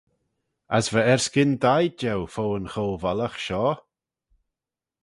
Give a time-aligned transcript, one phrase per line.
[0.77, 3.77] As va erskyn da-eed jeu fo yn cho-vollaght shoh.